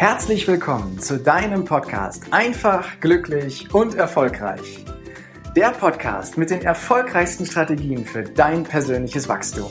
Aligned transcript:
Herzlich 0.00 0.48
willkommen 0.48 0.98
zu 0.98 1.18
deinem 1.18 1.66
Podcast 1.66 2.22
Einfach, 2.30 3.00
glücklich 3.00 3.68
und 3.74 3.96
erfolgreich. 3.96 4.82
Der 5.54 5.72
Podcast 5.72 6.38
mit 6.38 6.48
den 6.48 6.62
erfolgreichsten 6.62 7.44
Strategien 7.44 8.06
für 8.06 8.22
dein 8.22 8.62
persönliches 8.62 9.28
Wachstum. 9.28 9.70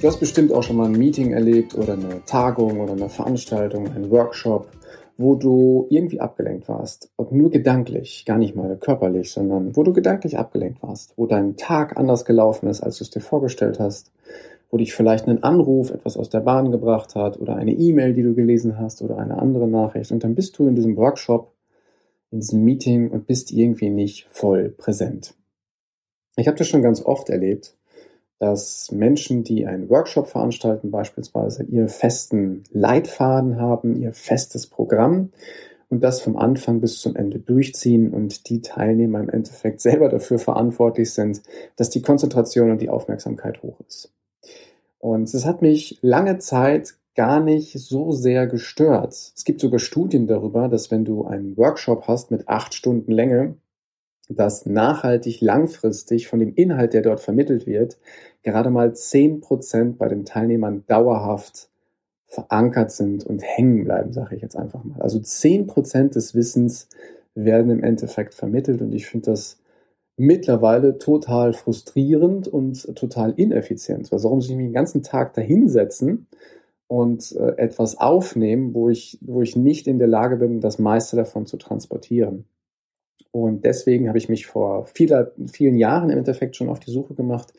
Du 0.00 0.08
hast 0.08 0.18
bestimmt 0.18 0.50
auch 0.50 0.62
schon 0.62 0.76
mal 0.76 0.86
ein 0.86 0.92
Meeting 0.92 1.32
erlebt 1.32 1.74
oder 1.74 1.92
eine 1.92 2.24
Tagung 2.24 2.80
oder 2.80 2.94
eine 2.94 3.10
Veranstaltung, 3.10 3.92
einen 3.94 4.10
Workshop, 4.10 4.70
wo 5.16 5.36
du 5.36 5.86
irgendwie 5.90 6.20
abgelenkt 6.20 6.68
warst. 6.68 7.10
Und 7.16 7.32
nur 7.32 7.50
gedanklich, 7.50 8.24
gar 8.26 8.38
nicht 8.38 8.56
mal 8.56 8.76
körperlich, 8.76 9.30
sondern 9.30 9.76
wo 9.76 9.82
du 9.82 9.92
gedanklich 9.92 10.38
abgelenkt 10.38 10.82
warst, 10.82 11.16
wo 11.16 11.26
dein 11.26 11.56
Tag 11.56 11.96
anders 11.96 12.24
gelaufen 12.24 12.68
ist, 12.68 12.82
als 12.82 12.98
du 12.98 13.04
es 13.04 13.10
dir 13.10 13.20
vorgestellt 13.20 13.78
hast, 13.78 14.12
wo 14.70 14.76
dich 14.76 14.92
vielleicht 14.92 15.28
ein 15.28 15.42
Anruf 15.44 15.90
etwas 15.90 16.16
aus 16.16 16.30
der 16.30 16.40
Bahn 16.40 16.72
gebracht 16.72 17.14
hat 17.14 17.40
oder 17.40 17.54
eine 17.54 17.72
E-Mail, 17.72 18.14
die 18.14 18.22
du 18.22 18.34
gelesen 18.34 18.78
hast 18.78 19.02
oder 19.02 19.18
eine 19.18 19.38
andere 19.38 19.68
Nachricht. 19.68 20.10
Und 20.10 20.24
dann 20.24 20.34
bist 20.34 20.58
du 20.58 20.66
in 20.66 20.74
diesem 20.74 20.96
Workshop, 20.96 21.52
in 22.32 22.40
diesem 22.40 22.64
Meeting 22.64 23.10
und 23.10 23.26
bist 23.26 23.52
irgendwie 23.52 23.90
nicht 23.90 24.26
voll 24.30 24.70
präsent. 24.70 25.34
Ich 26.36 26.48
habe 26.48 26.58
das 26.58 26.66
schon 26.66 26.82
ganz 26.82 27.00
oft 27.04 27.30
erlebt, 27.30 27.76
dass 28.44 28.92
Menschen, 28.92 29.42
die 29.42 29.66
einen 29.66 29.88
Workshop 29.88 30.26
veranstalten, 30.26 30.90
beispielsweise 30.90 31.62
ihr 31.62 31.88
festen 31.88 32.64
Leitfaden 32.72 33.58
haben, 33.58 33.96
ihr 33.96 34.12
festes 34.12 34.66
Programm 34.66 35.30
und 35.88 36.04
das 36.04 36.20
vom 36.20 36.36
Anfang 36.36 36.82
bis 36.82 37.00
zum 37.00 37.16
Ende 37.16 37.38
durchziehen 37.38 38.12
und 38.12 38.50
die 38.50 38.60
Teilnehmer 38.60 39.20
im 39.20 39.30
Endeffekt 39.30 39.80
selber 39.80 40.10
dafür 40.10 40.38
verantwortlich 40.38 41.14
sind, 41.14 41.40
dass 41.76 41.88
die 41.88 42.02
Konzentration 42.02 42.70
und 42.70 42.82
die 42.82 42.90
Aufmerksamkeit 42.90 43.62
hoch 43.62 43.80
ist. 43.88 44.12
Und 44.98 45.32
es 45.32 45.46
hat 45.46 45.62
mich 45.62 45.98
lange 46.02 46.36
Zeit 46.36 46.96
gar 47.14 47.40
nicht 47.40 47.72
so 47.78 48.12
sehr 48.12 48.46
gestört. 48.46 49.14
Es 49.34 49.44
gibt 49.46 49.60
sogar 49.60 49.78
Studien 49.78 50.26
darüber, 50.26 50.68
dass 50.68 50.90
wenn 50.90 51.06
du 51.06 51.24
einen 51.24 51.56
Workshop 51.56 52.08
hast 52.08 52.30
mit 52.30 52.46
acht 52.46 52.74
Stunden 52.74 53.10
Länge, 53.10 53.56
dass 54.28 54.66
nachhaltig 54.66 55.40
langfristig 55.40 56.28
von 56.28 56.40
dem 56.40 56.54
Inhalt, 56.54 56.94
der 56.94 57.02
dort 57.02 57.20
vermittelt 57.20 57.66
wird, 57.66 57.98
gerade 58.42 58.70
mal 58.70 58.94
zehn 58.94 59.40
Prozent 59.40 59.98
bei 59.98 60.08
den 60.08 60.24
Teilnehmern 60.24 60.84
dauerhaft 60.86 61.68
verankert 62.26 62.90
sind 62.90 63.24
und 63.24 63.42
hängen 63.42 63.84
bleiben, 63.84 64.12
sage 64.12 64.36
ich 64.36 64.42
jetzt 64.42 64.56
einfach 64.56 64.82
mal. 64.84 65.00
Also 65.00 65.20
zehn 65.20 65.66
Prozent 65.66 66.14
des 66.14 66.34
Wissens 66.34 66.88
werden 67.34 67.70
im 67.70 67.82
Endeffekt 67.82 68.34
vermittelt 68.34 68.80
und 68.80 68.94
ich 68.94 69.06
finde 69.06 69.30
das 69.30 69.58
mittlerweile 70.16 70.98
total 70.98 71.52
frustrierend 71.52 72.48
und 72.48 72.94
total 72.96 73.32
ineffizient. 73.36 74.10
Weil 74.10 74.22
warum 74.22 74.40
soll 74.40 74.52
ich 74.52 74.56
mich 74.56 74.66
den 74.66 74.72
ganzen 74.72 75.02
Tag 75.02 75.34
dahinsetzen 75.34 76.28
und 76.86 77.34
äh, 77.36 77.56
etwas 77.56 77.98
aufnehmen, 77.98 78.74
wo 78.74 78.88
ich, 78.88 79.18
wo 79.20 79.42
ich 79.42 79.56
nicht 79.56 79.86
in 79.86 79.98
der 79.98 80.08
Lage 80.08 80.36
bin, 80.36 80.60
das 80.60 80.78
meiste 80.78 81.16
davon 81.16 81.46
zu 81.46 81.56
transportieren? 81.56 82.46
Und 83.34 83.64
deswegen 83.64 84.06
habe 84.06 84.18
ich 84.18 84.28
mich 84.28 84.46
vor 84.46 84.84
vieler, 84.84 85.32
vielen 85.50 85.76
Jahren 85.76 86.08
im 86.08 86.18
Endeffekt 86.18 86.54
schon 86.54 86.68
auf 86.68 86.78
die 86.78 86.92
Suche 86.92 87.14
gemacht, 87.14 87.52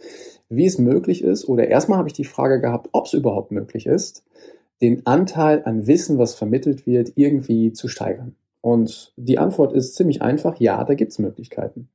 wie 0.47 0.65
es 0.65 0.77
möglich 0.77 1.21
ist. 1.21 1.49
Oder 1.49 1.67
erstmal 1.67 1.97
habe 1.97 2.07
ich 2.07 2.13
die 2.13 2.23
Frage 2.23 2.61
gehabt, 2.61 2.87
ob 2.93 3.07
es 3.07 3.13
überhaupt 3.13 3.51
möglich 3.51 3.85
ist, 3.85 4.23
den 4.81 5.05
Anteil 5.05 5.63
an 5.65 5.85
Wissen, 5.85 6.17
was 6.17 6.33
vermittelt 6.33 6.87
wird, 6.87 7.11
irgendwie 7.15 7.73
zu 7.73 7.89
steigern. 7.89 8.37
Und 8.61 9.11
die 9.17 9.37
Antwort 9.37 9.73
ist 9.73 9.95
ziemlich 9.95 10.21
einfach, 10.21 10.61
ja, 10.61 10.81
da 10.85 10.93
gibt 10.93 11.11
es 11.11 11.19
Möglichkeiten. 11.19 11.89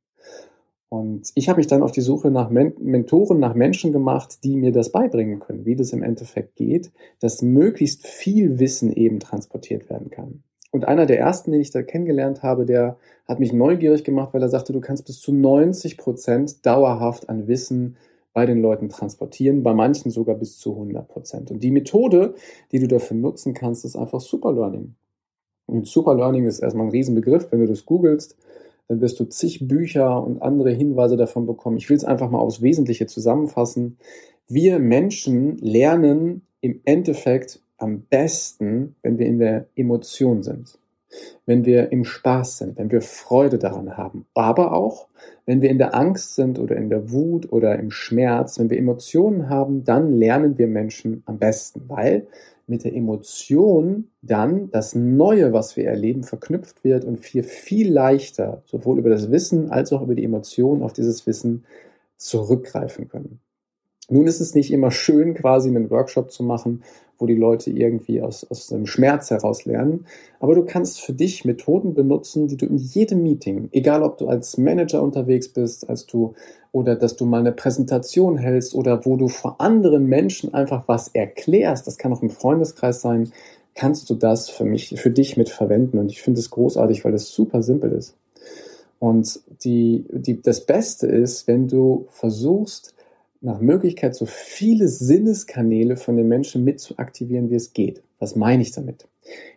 Und 0.91 1.31
ich 1.35 1.49
habe 1.49 1.57
mich 1.57 1.67
dann 1.67 1.83
auf 1.83 1.93
die 1.93 2.03
Suche 2.03 2.31
nach 2.31 2.51
Men 2.51 2.75
Mentoren, 2.81 3.41
nach 3.41 3.55
Menschen 3.55 3.93
gemacht, 3.93 4.45
die 4.45 4.57
mir 4.57 4.73
das 4.73 4.93
beibringen 4.93 5.41
können, 5.41 5.65
wie 5.65 5.77
das 5.77 5.95
im 5.95 6.03
Endeffekt 6.03 6.55
geht, 6.57 6.93
dass 7.19 7.41
möglichst 7.41 8.07
viel 8.07 8.59
Wissen 8.59 8.93
eben 8.93 9.21
transportiert 9.21 9.89
werden 9.89 10.11
kann. 10.11 10.43
Und 10.71 10.87
einer 10.87 11.07
der 11.07 11.19
ersten, 11.19 11.51
den 11.51 11.61
ich 11.61 11.71
da 11.71 11.83
kennengelernt 11.83 12.43
habe, 12.43 12.65
der 12.65 12.97
hat 13.27 13.41
mich 13.41 13.53
neugierig 13.53 14.05
gemacht, 14.05 14.33
weil 14.33 14.43
er 14.43 14.49
sagte, 14.49 14.73
du 14.73 14.81
kannst 14.81 15.05
bis 15.07 15.21
zu 15.21 15.33
90 15.33 15.97
Prozent 15.97 16.65
dauerhaft 16.65 17.29
an 17.29 17.49
Wissen 17.49 17.97
bei 18.33 18.47
den 18.47 18.63
Leuten 18.63 18.89
transportieren, 18.89 19.65
bei 19.65 19.75
manchen 19.75 20.11
sogar 20.11 20.37
bis 20.37 20.59
zu 20.59 20.73
100 20.73 21.09
Prozent. 21.09 21.51
Und 21.51 21.63
die 21.65 21.73
Methode, 21.73 22.35
die 22.71 22.79
du 22.79 22.87
dafür 22.87 23.17
nutzen 23.17 23.55
kannst, 23.55 23.85
ist 23.85 23.97
einfach 23.97 24.21
Superlearning. 24.21 24.95
Und 25.67 25.87
Superlearning 25.87 26.47
ist 26.47 26.61
erstmal 26.61 26.87
ein 26.87 26.93
Riesenbegriff. 26.93 27.51
Wenn 27.51 27.61
du 27.61 27.67
das 27.67 27.87
googelst, 27.87 28.37
dann 28.89 29.01
wirst 29.01 29.19
du 29.21 29.25
zig 29.25 29.67
Bücher 29.67 30.25
und 30.25 30.43
andere 30.43 30.71
Hinweise 30.71 31.17
davon 31.17 31.47
bekommen. 31.47 31.77
Ich 31.77 31.89
will 31.89 31.97
es 31.97 32.05
einfach 32.05 32.31
mal 32.31 32.39
aufs 32.39 32.63
Wesentliche 32.63 33.07
zusammenfassen. 33.07 33.99
Wir 34.49 34.79
Menschen 34.81 35.59
lernen 35.59 36.43
im 36.61 36.81
Endeffekt 36.85 37.61
am 37.81 38.03
besten, 38.03 38.97
wenn 39.03 39.19
wir 39.19 39.27
in 39.27 39.39
der 39.39 39.67
Emotion 39.75 40.43
sind, 40.43 40.79
wenn 41.47 41.65
wir 41.65 41.91
im 41.91 42.05
Spaß 42.05 42.59
sind, 42.59 42.79
wenn 42.79 42.91
wir 42.91 43.03
Freude 43.03 43.59
daran 43.59 43.97
haben, 43.97 44.27
aber 44.35 44.73
auch, 44.73 45.09
wenn 45.47 45.63
wir 45.63 45.71
in 45.71 45.79
der 45.79 45.95
Angst 45.95 46.37
sind 46.37 46.59
oder 46.59 46.77
in 46.77 46.89
der 46.89 47.11
Wut 47.11 47.51
oder 47.53 47.79
im 47.79 47.91
Schmerz, 47.91 48.59
wenn 48.59 48.71
wir 48.71 48.79
Emotionen 48.79 49.49
haben, 49.49 49.85
dann 49.85 50.13
lernen 50.13 50.57
wir 50.59 50.69
Menschen 50.69 51.23
am 51.27 51.39
besten, 51.39 51.83
weil 51.89 52.27
mit 52.71 52.85
der 52.85 52.95
Emotion 52.95 54.11
dann 54.23 54.71
das 54.71 54.95
Neue, 54.95 55.53
was 55.53 55.77
wir 55.77 55.87
erleben, 55.87 56.23
verknüpft 56.23 56.85
wird 56.85 57.05
und 57.05 57.35
wir 57.35 57.43
viel 57.43 57.93
leichter 57.93 58.63
sowohl 58.65 59.01
über 59.01 59.11
das 59.11 59.31
Wissen 59.33 59.71
als 59.71 59.93
auch 59.93 60.03
über 60.03 60.15
die 60.15 60.25
Emotionen 60.25 60.83
auf 60.83 60.93
dieses 60.93 61.27
Wissen 61.27 61.65
zurückgreifen 62.17 63.09
können. 63.09 63.41
Nun 64.11 64.27
ist 64.27 64.41
es 64.41 64.55
nicht 64.55 64.73
immer 64.73 64.91
schön, 64.91 65.35
quasi 65.35 65.69
einen 65.69 65.89
Workshop 65.91 66.31
zu 66.31 66.43
machen, 66.43 66.83
wo 67.19 67.27
die 67.27 67.37
Leute 67.37 67.71
irgendwie 67.71 68.23
aus, 68.23 68.45
aus 68.51 68.67
dem 68.69 68.87
Schmerz 68.87 69.31
heraus 69.31 69.67
lernen. 69.67 70.07
Aber 70.41 70.55
du 70.55 70.65
kannst 70.65 71.01
für 71.01 71.13
dich 71.13 71.45
Methoden 71.45 71.95
benutzen, 71.95 72.49
die 72.49 72.57
du 72.57 72.67
in 72.67 72.77
jedem 72.77 73.23
Meeting, 73.23 73.69
egal 73.73 74.03
ob 74.03 74.19
du 74.19 74.27
als 74.27 74.59
Manager 74.59 75.03
unterwegs 75.03 75.49
bist, 75.49 75.89
als 75.89 76.07
du 76.07 76.35
oder 76.73 76.97
dass 76.97 77.17
du 77.17 77.25
mal 77.25 77.41
eine 77.41 77.53
Präsentation 77.53 78.37
hältst 78.37 78.75
oder 78.75 79.05
wo 79.05 79.17
du 79.17 79.29
vor 79.29 79.61
anderen 79.61 80.07
Menschen 80.07 80.55
einfach 80.55 80.89
was 80.89 81.09
erklärst, 81.09 81.87
das 81.87 81.99
kann 81.99 82.13
auch 82.13 82.23
im 82.23 82.31
Freundeskreis 82.31 83.01
sein, 83.01 83.33
kannst 83.75 84.11
du 84.11 84.15
das 84.15 84.49
für 84.49 84.65
mich, 84.65 84.95
für 85.01 85.11
dich 85.11 85.37
mit 85.37 85.49
verwenden. 85.49 85.99
Und 85.99 86.11
ich 86.11 86.23
finde 86.23 86.41
es 86.41 86.51
großartig, 86.51 87.05
weil 87.05 87.15
es 87.15 87.31
super 87.31 87.63
simpel 87.63 87.93
ist. 87.93 88.17
Und 88.99 89.41
die, 89.65 90.05
die, 90.11 90.43
das 90.43 90.67
Beste 90.67 91.07
ist, 91.07 91.47
wenn 91.47 91.69
du 91.69 92.07
versuchst, 92.11 92.95
nach 93.41 93.61
Möglichkeit 93.61 94.15
so 94.15 94.27
viele 94.27 94.89
Sinneskanäle 94.89 95.97
von 95.97 96.17
den 96.17 96.29
Menschen 96.29 96.63
mit 96.65 96.81
zu 96.81 96.99
aktivieren, 96.99 97.51
wie 97.51 97.55
es 97.55 97.73
geht. 97.73 98.03
Was 98.19 98.37
meine 98.37 98.63
ich 98.63 98.73
damit? 98.73 99.09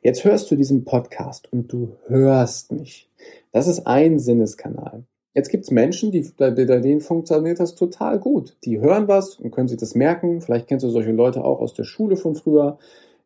Jetzt 0.02 0.24
hörst 0.24 0.50
du 0.50 0.56
diesen 0.56 0.86
Podcast 0.86 1.52
und 1.52 1.72
du 1.72 1.94
hörst 2.08 2.72
mich. 2.72 3.10
Das 3.52 3.68
ist 3.68 3.86
ein 3.86 4.20
Sinneskanal. 4.20 5.04
Jetzt 5.34 5.50
gibt's 5.50 5.72
Menschen, 5.72 6.12
die, 6.12 6.32
bei 6.38 6.52
denen 6.52 7.02
funktioniert 7.02 7.60
das 7.60 7.76
total 7.76 8.20
gut. 8.20 8.56
Die 8.64 8.80
hören 8.80 9.08
was 9.08 9.36
und 9.36 9.52
können 9.52 9.68
sich 9.68 9.80
das 9.80 9.96
merken. 9.96 10.42
Vielleicht 10.42 10.68
kennst 10.68 10.86
du 10.86 10.90
solche 10.90 11.12
Leute 11.12 11.44
auch 11.44 11.60
aus 11.60 11.74
der 11.74 11.86
Schule 11.86 12.16
von 12.16 12.36
früher. 12.36 12.78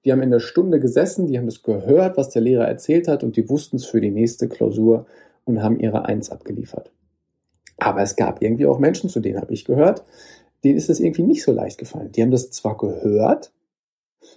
Die 0.06 0.12
haben 0.12 0.22
in 0.22 0.31
der 0.31 0.39
Stunde 0.39 0.79
gesessen, 0.79 1.28
die 1.28 1.38
haben 1.38 1.47
das 1.47 1.63
gehört, 1.63 2.18
was 2.18 2.29
der 2.29 2.41
Lehrer 2.41 2.66
erzählt 2.66 3.09
hat 3.09 3.24
und 3.24 3.35
die 3.35 3.50
wussten 3.50 3.75
es 3.75 3.85
für 3.85 4.00
die 4.00 4.12
nächste 4.12 4.47
Klausur 4.47 5.06
und 5.44 5.62
haben 5.62 5.79
ihre 5.79 6.06
Eins 6.06 6.29
abgeliefert. 6.29 6.91
Aber 7.78 8.01
es 8.01 8.16
gab 8.16 8.41
irgendwie 8.41 8.66
auch 8.66 8.79
Menschen, 8.79 9.09
zu 9.09 9.19
denen 9.19 9.41
habe 9.41 9.53
ich 9.53 9.66
gehört, 9.66 10.03
denen 10.67 10.78
ist 10.78 10.89
das 10.89 11.00
irgendwie 11.00 11.23
nicht 11.23 11.44
so 11.44 11.51
leicht 11.51 11.78
gefallen. 11.78 12.11
Die 12.11 12.22
haben 12.22 12.31
das 12.31 12.51
zwar 12.51 12.78
gehört, 12.78 13.51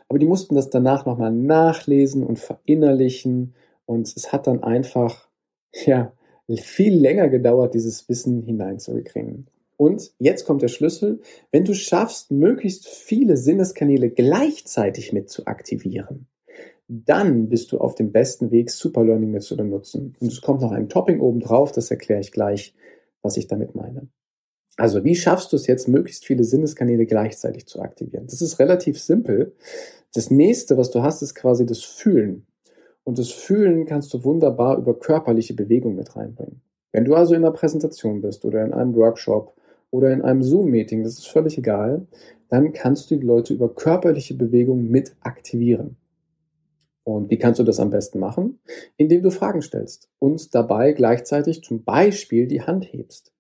aber 0.09 0.19
die 0.19 0.27
mussten 0.27 0.55
das 0.55 0.71
danach 0.71 1.07
nochmal 1.07 1.33
nachlesen 1.33 2.25
und 2.25 2.39
verinnerlichen 2.39 3.55
und 3.87 4.07
es 4.17 4.33
hat 4.33 4.47
dann 4.47 4.63
einfach, 4.63 5.29
ja, 5.73 6.13
viel 6.57 6.95
länger 6.95 7.29
gedauert, 7.29 7.75
dieses 7.75 8.09
Wissen 8.09 8.43
hineinzukriegen. 8.43 9.49
Und 9.77 10.13
jetzt 10.19 10.45
kommt 10.45 10.63
der 10.63 10.69
Schlüssel, 10.69 11.21
wenn 11.51 11.65
du 11.65 11.75
schaffst, 11.75 12.31
möglichst 12.31 12.87
viele 12.87 13.37
Sinneskanäle 13.37 14.11
gleichzeitig 14.11 15.13
mit 15.13 15.31
zu 15.31 15.47
aktivieren, 15.47 16.27
dann 16.87 17.49
bist 17.49 17.73
du 17.73 17.79
auf 17.79 17.95
dem 17.95 18.13
besten 18.13 18.51
Weg, 18.51 18.71
Superlearning 18.71 19.31
mit 19.31 19.43
zu 19.43 19.57
benutzen. 19.57 20.17
Und 20.21 20.33
es 20.33 20.41
kommt 20.41 20.61
noch 20.61 20.73
ein 20.73 20.89
Topping 20.89 21.21
oben 21.21 21.41
drauf, 21.41 21.73
das 21.73 21.91
erkläre 21.91 22.21
ich 22.21 22.33
gleich, 22.33 22.75
was 23.23 23.37
ich 23.37 23.47
damit 23.47 23.75
meine. 23.75 24.09
Also 24.81 25.05
wie 25.05 25.15
schaffst 25.15 25.53
du 25.53 25.57
es 25.57 25.67
jetzt, 25.67 25.89
möglichst 25.89 26.25
viele 26.25 26.43
Sinneskanäle 26.43 27.05
gleichzeitig 27.05 27.67
zu 27.67 27.83
aktivieren? 27.83 28.27
Das 28.27 28.41
ist 28.41 28.59
relativ 28.59 28.99
simpel. 28.99 29.53
Das 30.15 30.31
nächste, 30.31 30.79
was 30.79 30.91
du 30.91 31.03
hast, 31.03 31.21
ist 31.21 31.35
quasi 31.35 31.67
das 31.67 31.83
Fühlen. 31.83 32.47
Und 33.05 33.19
das 33.19 33.31
Fühlen 33.31 33.85
kannst 33.85 34.15
du 34.15 34.25
wunderbar 34.25 34.79
über 34.79 34.99
körperliche 34.99 35.53
Bewegung 35.53 35.97
mit 35.97 36.17
reinbringen. 36.17 36.63
Wenn 36.93 37.05
du 37.05 37.15
also 37.15 37.35
in 37.35 37.45
einer 37.45 37.53
Präsentation 37.53 38.23
bist 38.23 38.47
oder 38.47 38.65
in 38.65 38.73
einem 38.73 38.95
Workshop 38.95 39.55
oder 39.91 40.15
in 40.15 40.23
einem 40.23 40.43
Zoom-Meeting, 40.43 41.03
das 41.03 41.19
ist 41.19 41.29
völlig 41.29 41.59
egal, 41.59 42.07
dann 42.49 42.73
kannst 42.73 43.11
du 43.11 43.17
die 43.17 43.27
Leute 43.27 43.53
über 43.53 43.75
körperliche 43.75 44.33
Bewegung 44.33 44.89
mit 44.89 45.15
aktivieren. 45.21 45.99
Und 47.05 47.31
wie 47.31 47.39
kannst 47.39 47.61
du 47.61 47.65
das 47.65 47.81
am 47.81 47.91
besten 47.91 48.19
machen? 48.19 48.61
Indem 48.97 49.23
du 49.23 49.31
Fragen 49.31 49.61
stellst 49.61 50.09
und 50.19 50.55
dabei 50.55 50.93
gleichzeitig 50.93 51.63
zum 51.63 51.85
Beispiel 51.85 52.47
die 52.47 52.63
Hand 52.63 52.91
hebst. 52.91 53.35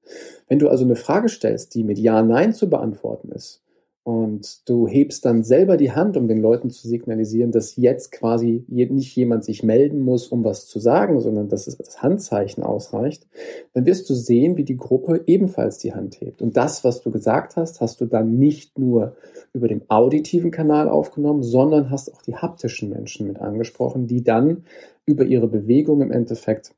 Wenn 0.49 0.59
du 0.59 0.69
also 0.69 0.85
eine 0.85 0.97
Frage 0.97 1.29
stellst, 1.29 1.75
die 1.75 1.85
mit 1.85 1.99
Ja, 1.99 2.23
Nein 2.23 2.53
zu 2.53 2.69
beantworten 2.69 3.31
ist, 3.33 3.63
und 4.03 4.69
du 4.69 4.89
hebst 4.89 5.27
dann 5.27 5.45
selber 5.45 5.77
die 5.77 5.93
Hand, 5.93 6.17
um 6.17 6.27
den 6.27 6.41
Leuten 6.41 6.71
zu 6.71 6.89
signalisieren, 6.89 7.53
dass 7.53 7.77
jetzt 7.77 8.13
quasi 8.13 8.65
nicht 8.69 9.15
jemand 9.15 9.45
sich 9.45 9.63
melden 9.63 10.01
muss, 10.01 10.29
um 10.29 10.43
was 10.43 10.67
zu 10.67 10.79
sagen, 10.79 11.21
sondern 11.21 11.49
dass 11.49 11.67
es 11.67 11.77
das 11.77 12.03
Handzeichen 12.03 12.65
ausreicht, 12.65 13.27
dann 13.75 13.85
wirst 13.85 14.09
du 14.09 14.15
sehen, 14.15 14.57
wie 14.57 14.65
die 14.65 14.79
Gruppe 14.79 15.23
ebenfalls 15.27 15.77
die 15.79 15.93
Hand 15.93 16.21
hebt. 16.21 16.41
Und 16.41 16.57
das, 16.57 16.83
was 16.83 17.03
du 17.03 17.11
gesagt 17.11 17.57
hast, 17.57 17.83
hast 17.83 18.01
du 18.01 18.07
dann 18.07 18.39
nicht 18.39 18.79
nur 18.79 19.17
über 19.53 19.69
den 19.69 19.83
auditiven 19.91 20.51
Kanal 20.51 20.89
aufgenommen, 20.89 21.43
sondern 21.43 21.91
hast 21.91 22.13
auch 22.15 22.23
die 22.23 22.37
haptischen 22.37 22.89
Menschen 22.89 23.27
mit 23.27 23.39
angesprochen, 23.39 24.07
die 24.07 24.25
dann 24.25 24.65
über 25.05 25.25
ihre 25.25 25.47
Bewegung 25.47 26.01
im 26.01 26.11
Endeffekt 26.11 26.75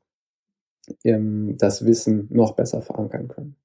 ähm, 1.03 1.55
das 1.57 1.85
Wissen 1.85 2.27
noch 2.29 2.53
besser 2.53 2.81
verankern 2.81 3.27
können. 3.27 3.55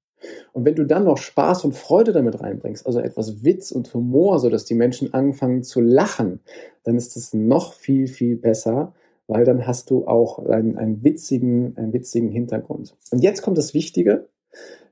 Und 0.51 0.65
wenn 0.65 0.75
du 0.75 0.85
dann 0.85 1.05
noch 1.05 1.17
Spaß 1.17 1.63
und 1.65 1.75
Freude 1.75 2.11
damit 2.11 2.41
reinbringst, 2.41 2.85
also 2.85 2.99
etwas 2.99 3.43
Witz 3.43 3.71
und 3.71 3.93
Humor, 3.93 4.39
so 4.39 4.49
dass 4.49 4.65
die 4.65 4.75
Menschen 4.75 5.13
anfangen 5.13 5.63
zu 5.63 5.79
lachen, 5.81 6.41
dann 6.83 6.97
ist 6.97 7.15
es 7.15 7.33
noch 7.33 7.73
viel, 7.73 8.07
viel 8.07 8.35
besser, 8.35 8.93
weil 9.27 9.45
dann 9.45 9.65
hast 9.65 9.89
du 9.91 10.07
auch 10.07 10.39
einen, 10.39 10.77
einen, 10.77 11.03
witzigen, 11.03 11.77
einen 11.77 11.93
witzigen 11.93 12.29
Hintergrund. 12.29 12.95
Und 13.11 13.23
jetzt 13.23 13.41
kommt 13.41 13.57
das 13.57 13.73
Wichtige. 13.73 14.27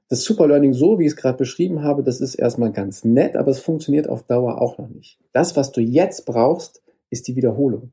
Das 0.10 0.24
Superlearning, 0.24 0.74
so 0.74 1.00
wie 1.00 1.04
ich 1.04 1.12
es 1.12 1.16
gerade 1.18 1.38
beschrieben 1.38 1.84
habe, 1.84 2.02
das 2.02 2.22
ist 2.22 2.36
erstmal 2.36 2.72
ganz 2.72 3.04
nett, 3.04 3.36
aber 3.36 3.52
es 3.52 3.60
funktioniert 3.60 4.08
auf 4.08 4.24
Dauer 4.24 4.62
auch 4.62 4.78
noch 4.78 4.88
nicht. 4.88 5.20
Das, 5.34 5.58
was 5.58 5.74
du 5.74 5.82
jetzt 5.82 6.26
brauchst, 6.26 6.82
ist 7.10 7.28
die 7.28 7.36
Wiederholung. 7.36 7.92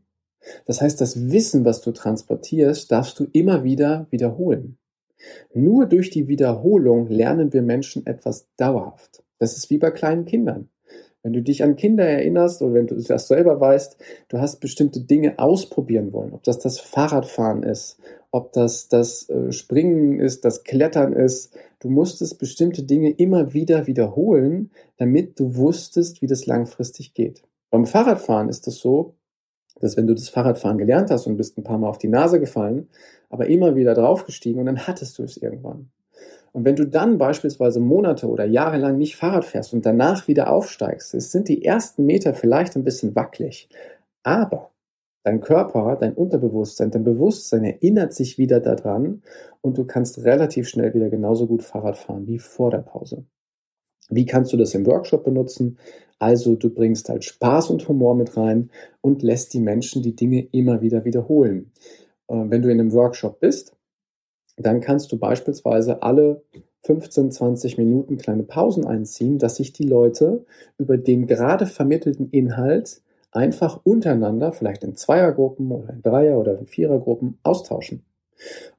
Das 0.67 0.81
heißt, 0.81 1.01
das 1.01 1.31
Wissen, 1.31 1.65
was 1.65 1.81
du 1.81 1.93
transportierst, 1.93 2.91
darfst 2.91 3.19
du 3.19 3.27
immer 3.33 3.65
wieder 3.65 4.07
wiederholen. 4.11 4.79
Nur 5.55 5.87
durch 5.87 6.11
die 6.11 6.29
Wiederholung 6.29 7.09
lernen 7.09 7.53
wir 7.53 7.63
Menschen 7.63 8.07
etwas 8.07 8.47
dauerhaft. 8.57 9.23
Das 9.39 9.57
ist 9.57 9.71
wie 9.71 9.79
bei 9.79 9.91
kleinen 9.91 10.27
Kindern. 10.27 10.69
Wenn 11.23 11.33
du 11.33 11.41
dich 11.41 11.63
an 11.65 11.77
Kinder 11.77 12.05
erinnerst 12.05 12.61
oder 12.61 12.75
wenn 12.75 12.87
du 12.87 12.97
das 12.97 13.29
selber 13.29 13.59
weißt, 13.59 13.97
du 14.29 14.39
hast 14.41 14.61
bestimmte 14.61 15.01
Dinge 15.01 15.39
ausprobieren 15.39 16.13
wollen, 16.13 16.35
ob 16.35 16.43
das 16.43 16.59
das 16.59 16.79
Fahrradfahren 16.79 17.63
ist, 17.63 17.97
ob 18.31 18.53
das 18.53 18.89
das 18.89 19.31
äh, 19.31 19.51
Springen 19.51 20.21
ist, 20.21 20.45
das 20.45 20.65
Klettern 20.65 21.15
ist. 21.15 21.57
Du 21.81 21.89
musstest 21.89 22.39
bestimmte 22.39 22.83
Dinge 22.83 23.11
immer 23.11 23.55
wieder 23.55 23.87
wiederholen, 23.87 24.71
damit 24.99 25.41
du 25.41 25.57
wusstest, 25.57 26.21
wie 26.21 26.27
das 26.27 26.45
langfristig 26.45 27.15
geht. 27.15 27.43
Beim 27.71 27.87
Fahrradfahren 27.87 28.51
ist 28.51 28.69
es 28.69 28.79
so, 28.79 29.15
dass 29.81 29.97
wenn 29.97 30.07
du 30.07 30.15
das 30.15 30.29
Fahrradfahren 30.29 30.79
gelernt 30.79 31.11
hast 31.11 31.27
und 31.27 31.37
bist 31.37 31.59
ein 31.59 31.65
paar 31.65 31.79
Mal 31.79 31.89
auf 31.89 31.99
die 31.99 32.09
Nase 32.09 32.41
gefallen, 32.41 32.89
aber 33.29 33.47
immer 33.47 33.75
wieder 33.75 33.95
draufgestiegen 33.95 34.61
und 34.61 34.67
dann 34.67 34.87
hattest 34.87 35.19
du 35.19 35.23
es 35.23 35.37
irgendwann. 35.37 35.91
Und 36.53 36.65
wenn 36.65 36.77
du 36.77 36.87
dann 36.87 37.19
beispielsweise 37.19 37.81
Monate 37.81 38.29
oder 38.29 38.45
Jahre 38.45 38.79
lang 38.79 38.97
nicht 38.97 39.17
Fahrrad 39.17 39.45
fährst 39.45 39.75
und 39.75 39.85
danach 39.85 40.29
wieder 40.29 40.53
aufsteigst, 40.53 41.11
sind 41.11 41.49
die 41.49 41.65
ersten 41.65 42.07
Meter 42.07 42.33
vielleicht 42.33 42.77
ein 42.77 42.85
bisschen 42.85 43.17
wackelig, 43.17 43.69
aber 44.23 44.71
dein 45.25 45.41
Körper, 45.41 45.97
dein 45.99 46.15
Unterbewusstsein, 46.15 46.93
dein 46.93 47.03
Bewusstsein 47.03 47.65
erinnert 47.65 48.13
sich 48.13 48.39
wieder 48.39 48.61
daran 48.61 49.23
und 49.63 49.79
du 49.79 49.85
kannst 49.85 50.25
relativ 50.25 50.69
schnell 50.69 50.95
wieder 50.95 51.09
genauso 51.09 51.47
gut 51.47 51.65
Fahrrad 51.65 51.97
fahren 51.97 52.27
wie 52.27 52.39
vor 52.39 52.71
der 52.71 52.79
Pause. 52.79 53.25
Wie 54.11 54.27
kannst 54.27 54.53
du 54.53 54.57
das 54.57 54.75
im 54.75 54.87
Workshop 54.87 55.25
benutzen? 55.25 55.79
Also 56.19 56.55
du 56.55 56.71
bringst 56.71 57.09
halt 57.09 57.25
Spaß 57.25 57.71
und 57.71 57.87
Humor 57.89 58.15
mit 58.15 58.37
rein 58.37 58.71
und 59.01 59.23
lässt 59.23 59.53
die 59.55 59.61
Menschen 59.61 60.03
die 60.03 60.17
Dinge 60.17 60.47
immer 60.53 60.81
wieder 60.81 61.05
wiederholen. 61.05 61.73
Äh, 62.29 62.45
wenn 62.49 62.63
du 62.63 62.71
in 62.71 62.81
einem 62.81 62.93
Workshop 62.93 63.41
bist, 63.41 63.77
dann 64.57 64.81
kannst 64.81 65.11
du 65.13 65.19
beispielsweise 65.19 66.03
alle 66.03 66.43
15, 66.83 67.33
20 67.33 67.79
Minuten 67.79 68.19
kleine 68.19 68.43
Pausen 68.43 68.87
einziehen, 68.87 69.39
dass 69.39 69.57
sich 69.57 69.73
die 69.73 69.87
Leute 69.87 70.45
über 70.79 70.97
den 70.97 71.27
gerade 71.27 71.67
vermittelten 71.67 72.31
Inhalt 72.31 73.01
einfach 73.33 73.81
untereinander, 73.85 74.53
vielleicht 74.53 74.85
in 74.85 74.95
Zweiergruppen 74.95 75.73
oder 75.73 75.91
in 75.93 76.03
Dreier- 76.03 76.39
oder 76.39 76.59
in 76.59 76.67
Vierergruppen, 76.67 77.39
austauschen. 77.43 78.05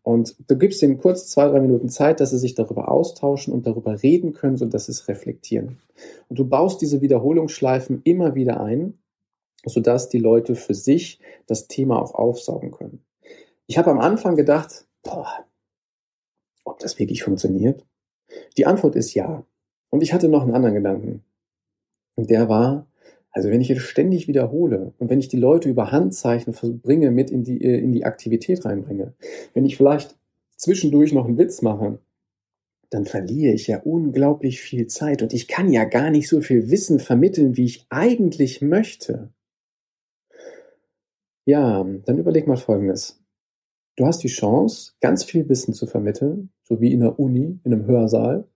Und 0.03 0.35
du 0.50 0.57
gibst 0.57 0.81
ihnen 0.83 0.97
kurz 0.97 1.29
zwei, 1.29 1.47
drei 1.47 1.59
Minuten 1.59 1.89
Zeit, 1.89 2.19
dass 2.19 2.31
sie 2.31 2.38
sich 2.38 2.56
darüber 2.56 2.89
austauschen 2.89 3.53
und 3.53 3.65
darüber 3.65 4.01
reden 4.03 4.33
können, 4.33 4.57
sodass 4.57 4.85
sie 4.85 4.91
es 4.91 5.07
reflektieren. 5.07 5.79
Und 6.29 6.39
du 6.39 6.45
baust 6.45 6.81
diese 6.81 7.01
Wiederholungsschleifen 7.01 8.01
immer 8.03 8.35
wieder 8.35 8.62
ein, 8.62 9.00
sodass 9.65 10.09
die 10.09 10.19
Leute 10.19 10.56
für 10.56 10.73
sich 10.73 11.19
das 11.47 11.67
Thema 11.67 12.01
auch 12.01 12.13
aufsaugen 12.13 12.71
können. 12.71 13.03
Ich 13.67 13.77
habe 13.77 13.91
am 13.91 14.00
Anfang 14.00 14.35
gedacht, 14.35 14.85
boah, 15.03 15.45
ob 16.63 16.79
das 16.79 17.00
wirklich 17.00 17.23
funktioniert? 17.23 17.85
Die 18.57 18.65
Antwort 18.65 18.95
ist 18.95 19.13
ja. 19.13 19.45
Und 19.89 20.03
ich 20.03 20.13
hatte 20.13 20.27
noch 20.27 20.44
einen 20.44 20.53
anderen 20.53 20.75
Gedanken. 20.75 21.23
Und 22.15 22.29
der 22.29 22.50
war, 22.50 22.88
also 23.36 23.50
wenn 23.50 23.60
ich 23.60 23.68
jetzt 23.68 23.82
ständig 23.82 24.30
wiederhole 24.30 24.94
und 24.98 25.10
wenn 25.10 25.20
ich 25.20 25.28
die 25.28 25.38
Leute 25.38 25.68
über 25.68 25.92
Handzeichen 25.92 26.56
bringe, 26.82 27.12
mit 27.12 27.30
in 27.30 27.44
die, 27.44 27.62
äh, 27.62 27.80
in 27.80 27.92
die 27.92 28.06
Aktivität 28.06 28.64
reinbringe, 28.64 29.14
wenn 29.54 29.66
ich 29.66 29.76
vielleicht 29.76 30.18
zwischendurch 30.56 31.12
noch 31.12 31.26
einen 31.26 31.38
Witz 31.38 31.62
mache, 31.62 32.00
dann 32.90 33.06
verliere 33.06 33.54
ich 33.54 33.68
ja 33.68 33.82
unglaublich 33.82 34.62
viel 34.62 34.88
Zeit 34.88 35.22
und 35.22 35.34
ich 35.34 35.50
kann 35.50 35.70
ja 35.70 35.84
gar 35.84 36.12
nicht 36.12 36.30
so 36.30 36.40
viel 36.40 36.72
Wissen 36.72 37.00
vermitteln, 37.00 37.58
wie 37.58 37.66
ich 37.66 37.86
eigentlich 37.90 38.62
möchte. 38.62 39.34
Ja, 41.44 41.84
dann 41.84 42.18
überleg 42.18 42.48
mal 42.48 42.56
Folgendes. 42.56 43.22
Du 43.98 44.06
hast 44.06 44.24
die 44.24 44.30
Chance, 44.30 44.94
ganz 45.02 45.26
viel 45.26 45.50
Wissen 45.50 45.74
zu 45.74 45.88
vermitteln, 45.88 46.52
so 46.64 46.80
wie 46.80 46.94
in 46.94 47.02
der 47.02 47.20
Uni, 47.20 47.60
in 47.66 47.74
einem 47.74 47.86
Hörsaal, 47.86 48.48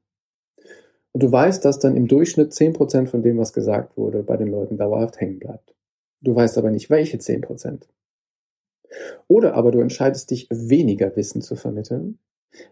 und 1.12 1.24
du 1.24 1.32
weißt, 1.32 1.64
dass 1.66 1.80
dann 1.80 1.96
im 1.96 2.08
Durchschnitt 2.08 2.52
10% 2.52 3.08
von 3.08 3.24
dem, 3.24 3.38
was 3.38 3.54
gesagt 3.54 3.98
wurde, 3.98 4.24
bei 4.24 4.38
den 4.38 4.48
Leuten 4.48 4.78
dauerhaft 4.78 5.20
hängen 5.20 5.40
bleibt. 5.40 5.76
Du 6.22 6.36
weißt 6.36 6.58
aber 6.58 6.72
nicht, 6.72 6.90
welche 6.90 7.18
10%. 7.18 7.88
Oder 9.28 9.54
aber 9.54 9.72
du 9.72 9.80
entscheidest 9.80 10.32
dich, 10.32 10.48
weniger 10.50 11.16
Wissen 11.16 11.42
zu 11.42 11.56
vermitteln, 11.56 12.20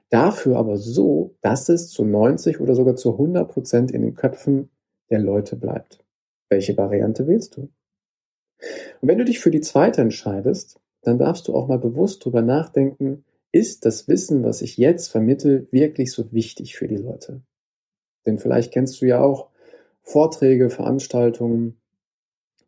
dafür 0.09 0.57
aber 0.57 0.77
so, 0.77 1.35
dass 1.41 1.69
es 1.69 1.89
zu 1.89 2.03
90 2.03 2.59
oder 2.59 2.75
sogar 2.75 2.95
zu 2.95 3.17
100% 3.17 3.91
in 3.91 4.01
den 4.01 4.15
Köpfen 4.15 4.69
der 5.09 5.19
Leute 5.19 5.55
bleibt. 5.55 6.03
Welche 6.49 6.75
Variante 6.77 7.27
wählst 7.27 7.57
du? 7.57 7.69
Und 9.01 9.07
wenn 9.07 9.17
du 9.17 9.25
dich 9.25 9.39
für 9.39 9.51
die 9.51 9.61
zweite 9.61 10.01
entscheidest, 10.01 10.79
dann 11.01 11.19
darfst 11.19 11.47
du 11.47 11.55
auch 11.55 11.67
mal 11.67 11.79
bewusst 11.79 12.25
drüber 12.25 12.41
nachdenken, 12.41 13.23
ist 13.51 13.85
das 13.85 14.07
Wissen, 14.07 14.43
was 14.43 14.61
ich 14.61 14.77
jetzt 14.77 15.07
vermittel, 15.07 15.67
wirklich 15.71 16.11
so 16.11 16.31
wichtig 16.31 16.75
für 16.75 16.87
die 16.87 16.97
Leute? 16.97 17.41
Denn 18.27 18.37
vielleicht 18.37 18.71
kennst 18.71 19.01
du 19.01 19.05
ja 19.05 19.21
auch 19.21 19.47
Vorträge, 20.01 20.69
Veranstaltungen, 20.69 21.81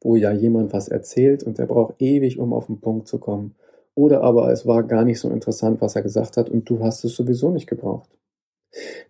wo 0.01 0.15
ja 0.15 0.31
jemand 0.31 0.73
was 0.73 0.87
erzählt 0.87 1.43
und 1.43 1.57
der 1.57 1.67
braucht 1.67 2.01
ewig, 2.01 2.39
um 2.39 2.53
auf 2.53 2.67
den 2.67 2.79
Punkt 2.79 3.07
zu 3.07 3.19
kommen. 3.19 3.55
Oder 3.95 4.21
aber 4.21 4.51
es 4.51 4.65
war 4.65 4.83
gar 4.83 5.03
nicht 5.03 5.19
so 5.19 5.29
interessant, 5.29 5.81
was 5.81 5.95
er 5.95 6.01
gesagt 6.01 6.37
hat 6.37 6.49
und 6.49 6.69
du 6.69 6.79
hast 6.79 7.03
es 7.03 7.15
sowieso 7.15 7.51
nicht 7.51 7.67
gebraucht. 7.67 8.09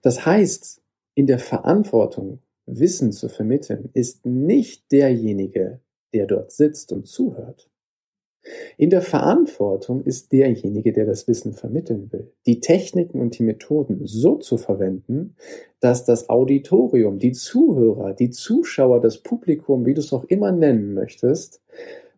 Das 0.02 0.26
heißt, 0.26 0.82
in 1.14 1.28
der 1.28 1.40
Verantwortung, 1.40 2.40
Wissen 2.66 3.12
zu 3.12 3.30
vermitteln, 3.30 3.90
ist 3.94 4.26
nicht 4.26 4.92
derjenige, 4.92 5.82
der 6.14 6.26
dort 6.28 6.52
sitzt 6.52 6.92
und 6.92 7.08
zuhört, 7.08 7.69
in 8.78 8.90
der 8.90 9.02
Verantwortung 9.02 10.02
ist 10.02 10.32
derjenige, 10.32 10.94
der 10.94 11.06
das 11.06 11.28
Wissen 11.28 11.54
vermitteln 11.54 12.12
will, 12.12 12.32
die 12.46 12.60
Techniken 12.60 13.20
und 13.20 13.38
die 13.38 13.44
Methoden 13.44 14.06
so 14.06 14.38
zu 14.38 14.58
verwenden, 14.58 15.36
dass 15.80 16.06
das 16.06 16.30
Auditorium, 16.30 17.20
die 17.20 17.34
Zuhörer, 17.34 18.14
die 18.14 18.30
Zuschauer, 18.30 19.02
das 19.02 19.20
Publikum, 19.20 19.86
wie 19.86 19.94
du 19.94 20.00
es 20.00 20.14
auch 20.14 20.24
immer 20.26 20.52
nennen 20.52 20.94
möchtest, 20.94 21.62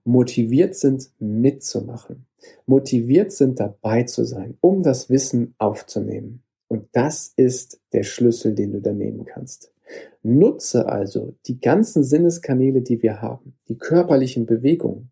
motiviert 0.04 0.75
sind 0.75 1.12
mitzumachen, 1.20 2.25
motiviert 2.66 3.32
sind 3.32 3.60
dabei 3.60 4.04
zu 4.04 4.24
sein, 4.24 4.58
um 4.62 4.84
das 4.84 5.10
Wissen 5.10 5.56
aufzunehmen. 5.58 6.44
Und 6.68 6.88
das 6.94 7.34
ist 7.36 7.82
der 7.92 8.04
Schlüssel, 8.04 8.56
den 8.56 8.72
du 8.72 8.82
da 8.82 8.94
nehmen 8.94 9.25
kannst. 9.25 9.74
Nutze 10.24 10.88
also 10.88 11.34
die 11.48 11.60
ganzen 11.60 12.04
Sinneskanäle, 12.04 12.82
die 12.82 13.01
wir 13.01 13.22
haben, 13.22 13.56
die 13.68 13.78
körperlichen 13.78 14.46
Bewegungen, 14.46 15.12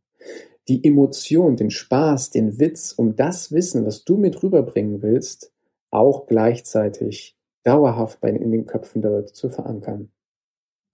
die 0.69 0.83
Emotion, 0.85 1.55
den 1.55 1.71
Spaß, 1.71 2.29
den 2.29 2.59
Witz, 2.59 2.93
um 2.95 3.15
das 3.15 3.51
Wissen, 3.51 3.85
was 3.85 4.05
du 4.05 4.17
mit 4.17 4.41
rüberbringen 4.41 5.01
willst, 5.01 5.51
auch 5.89 6.27
gleichzeitig 6.27 7.35
dauerhaft 7.63 8.23
in 8.23 8.51
den 8.51 8.65
Köpfen 8.65 9.01
der 9.01 9.11
Leute 9.11 9.33
zu 9.33 9.49
verankern. 9.49 10.09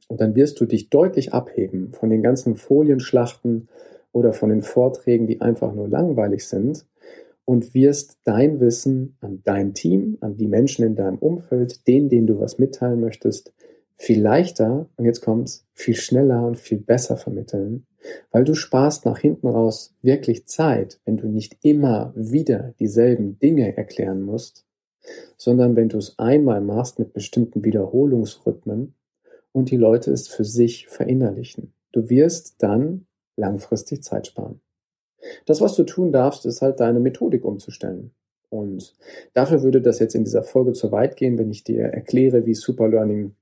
Und 0.08 0.22
dann 0.22 0.36
wirst 0.36 0.60
du 0.60 0.66
dich 0.66 0.90
deutlich 0.90 1.34
abheben 1.34 1.92
von 1.92 2.10
den 2.10 2.24
ganzen 2.24 2.56
Folienschlachten 2.56 3.68
oder 4.12 4.34
von 4.34 4.50
den 4.50 4.62
Vorträgen, 4.62 5.28
die 5.28 5.42
einfach 5.42 5.74
nur 5.74 5.90
langweilig 5.90 6.48
sind 6.48 6.86
und 7.44 7.74
wirst 7.74 8.18
dein 8.24 8.60
Wissen 8.60 9.18
an 9.20 9.42
dein 9.44 9.74
Team, 9.74 10.18
an 10.22 10.38
die 10.38 10.48
Menschen 10.48 10.86
in 10.86 10.96
deinem 10.96 11.18
Umfeld, 11.18 11.88
denen, 11.88 12.10
denen 12.10 12.28
du 12.28 12.40
was 12.40 12.58
mitteilen 12.60 13.02
möchtest, 13.02 13.54
viel 13.94 14.22
leichter, 14.22 14.90
und 14.98 15.06
jetzt 15.06 15.22
kommt's, 15.22 15.66
viel 15.74 15.96
schneller 15.96 16.46
und 16.46 16.58
viel 16.58 16.80
besser 16.80 17.18
vermitteln, 17.18 17.86
Weil 18.32 18.44
du 18.44 18.54
sparst 18.54 19.06
nach 19.06 19.18
hinten 19.18 19.48
raus 19.48 19.94
wirklich 20.02 20.46
Zeit, 20.46 21.00
wenn 21.06 21.18
du 21.18 21.28
nicht 21.28 21.58
immer 21.64 22.14
wieder 22.16 22.74
dieselben 22.80 23.40
Dinge 23.40 23.76
erklären 23.76 24.22
musst, 24.22 24.66
sondern 25.38 25.76
wenn 25.76 25.90
du 25.90 25.98
es 25.98 26.18
einmal 26.18 26.62
machst 26.62 27.00
mit 27.00 27.14
bestimmten 27.14 27.64
Wiederholungsrhythmen 27.64 28.96
und 29.52 29.72
die 29.72 29.78
Leute 29.78 30.12
es 30.12 30.28
für 30.28 30.44
sich 30.44 30.88
verinnerlichen. 30.88 31.74
Du 31.92 32.10
wirst 32.10 32.56
dann 32.60 33.08
langfristig 33.38 34.04
Zeit 34.04 34.28
sparen. 34.28 34.62
Das, 35.46 35.62
was 35.62 35.76
du 35.76 35.84
tun 35.84 36.12
darfst, 36.12 36.46
ist 36.46 36.62
halt 36.62 36.80
deine 36.80 37.00
Methodik 37.00 37.44
umzustellen. 37.44 38.12
Und 38.50 38.96
dafür 39.34 39.64
würde 39.64 39.82
das 39.82 40.00
jetzt 40.00 40.16
in 40.16 40.24
dieser 40.24 40.44
Folge 40.44 40.74
zu 40.74 40.92
weit 40.92 41.18
gehen, 41.18 41.38
wenn 41.38 41.50
ich 41.52 41.64
dir 41.64 41.84
erkläre, 41.86 42.46
wie 42.46 42.54
Superlearning 42.54 43.36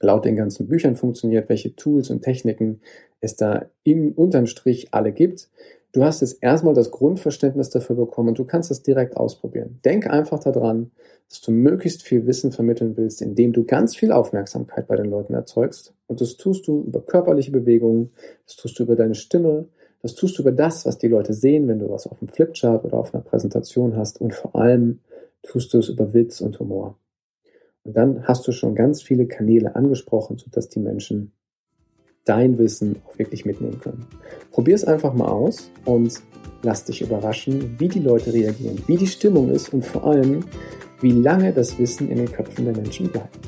laut 0.00 0.24
den 0.24 0.36
ganzen 0.36 0.66
Büchern 0.66 0.96
funktioniert, 0.96 1.48
welche 1.48 1.74
Tools 1.76 2.10
und 2.10 2.22
Techniken 2.22 2.80
es 3.20 3.36
da 3.36 3.66
im 3.82 4.12
unterm 4.12 4.46
Strich 4.46 4.88
alle 4.92 5.12
gibt. 5.12 5.48
Du 5.92 6.04
hast 6.04 6.20
jetzt 6.22 6.38
erstmal 6.42 6.74
das 6.74 6.90
Grundverständnis 6.90 7.70
dafür 7.70 7.94
bekommen 7.94 8.30
und 8.30 8.38
du 8.38 8.44
kannst 8.44 8.70
es 8.70 8.82
direkt 8.82 9.16
ausprobieren. 9.16 9.78
Denk 9.84 10.08
einfach 10.08 10.40
daran, 10.40 10.90
dass 11.28 11.40
du 11.40 11.52
möglichst 11.52 12.02
viel 12.02 12.26
Wissen 12.26 12.50
vermitteln 12.50 12.96
willst, 12.96 13.22
indem 13.22 13.52
du 13.52 13.64
ganz 13.64 13.94
viel 13.94 14.10
Aufmerksamkeit 14.10 14.88
bei 14.88 14.96
den 14.96 15.06
Leuten 15.06 15.34
erzeugst. 15.34 15.94
Und 16.08 16.20
das 16.20 16.36
tust 16.36 16.66
du 16.66 16.82
über 16.82 17.00
körperliche 17.00 17.52
Bewegungen, 17.52 18.10
das 18.46 18.56
tust 18.56 18.78
du 18.78 18.82
über 18.82 18.96
deine 18.96 19.14
Stimme, 19.14 19.68
das 20.02 20.14
tust 20.14 20.36
du 20.36 20.42
über 20.42 20.52
das, 20.52 20.84
was 20.84 20.98
die 20.98 21.08
Leute 21.08 21.32
sehen, 21.32 21.68
wenn 21.68 21.78
du 21.78 21.88
was 21.88 22.06
auf 22.06 22.18
dem 22.18 22.28
Flipchart 22.28 22.84
oder 22.84 22.98
auf 22.98 23.14
einer 23.14 23.22
Präsentation 23.22 23.96
hast. 23.96 24.20
Und 24.20 24.34
vor 24.34 24.54
allem 24.56 24.98
tust 25.42 25.72
du 25.72 25.78
es 25.78 25.88
über 25.88 26.12
Witz 26.12 26.40
und 26.40 26.58
Humor. 26.58 26.98
Und 27.84 27.96
dann 27.96 28.26
hast 28.26 28.46
du 28.48 28.52
schon 28.52 28.74
ganz 28.74 29.02
viele 29.02 29.26
Kanäle 29.26 29.76
angesprochen, 29.76 30.38
sodass 30.38 30.70
die 30.70 30.80
Menschen 30.80 31.32
dein 32.24 32.58
Wissen 32.58 32.96
auch 33.06 33.18
wirklich 33.18 33.44
mitnehmen 33.44 33.78
können. 33.80 34.06
Probier 34.50 34.74
es 34.74 34.84
einfach 34.84 35.12
mal 35.12 35.28
aus 35.28 35.70
und 35.84 36.22
lass 36.62 36.84
dich 36.84 37.02
überraschen, 37.02 37.78
wie 37.78 37.88
die 37.88 38.00
Leute 38.00 38.32
reagieren, 38.32 38.82
wie 38.86 38.96
die 38.96 39.06
Stimmung 39.06 39.50
ist 39.50 39.74
und 39.74 39.84
vor 39.84 40.06
allem, 40.06 40.44
wie 41.02 41.12
lange 41.12 41.52
das 41.52 41.78
Wissen 41.78 42.10
in 42.10 42.16
den 42.16 42.32
Köpfen 42.32 42.64
der 42.64 42.74
Menschen 42.74 43.10
bleibt. 43.10 43.38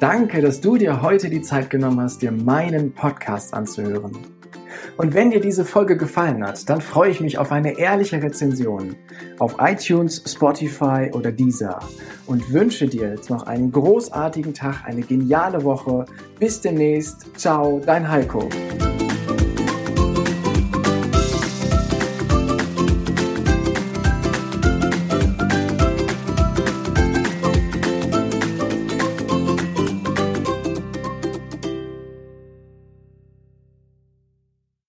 Danke, 0.00 0.40
dass 0.40 0.60
du 0.60 0.76
dir 0.76 1.00
heute 1.00 1.30
die 1.30 1.42
Zeit 1.42 1.70
genommen 1.70 2.00
hast, 2.00 2.22
dir 2.22 2.32
meinen 2.32 2.92
Podcast 2.92 3.54
anzuhören. 3.54 4.18
Und 4.96 5.14
wenn 5.14 5.30
dir 5.30 5.40
diese 5.40 5.64
Folge 5.64 5.96
gefallen 5.96 6.46
hat, 6.46 6.68
dann 6.68 6.80
freue 6.80 7.10
ich 7.10 7.20
mich 7.20 7.38
auf 7.38 7.52
eine 7.52 7.78
ehrliche 7.78 8.22
Rezension 8.22 8.96
auf 9.38 9.56
iTunes, 9.58 10.22
Spotify 10.26 11.10
oder 11.12 11.32
Deezer 11.32 11.80
und 12.26 12.52
wünsche 12.52 12.86
dir 12.86 13.08
jetzt 13.08 13.30
noch 13.30 13.46
einen 13.46 13.72
großartigen 13.72 14.54
Tag, 14.54 14.84
eine 14.84 15.02
geniale 15.02 15.64
Woche. 15.64 16.04
Bis 16.38 16.60
demnächst. 16.60 17.26
Ciao, 17.36 17.80
dein 17.84 18.08
Heiko. 18.08 18.48